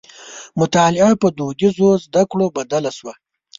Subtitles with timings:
[0.59, 3.13] مطالعه په دودیزو زدکړو بدله شوه.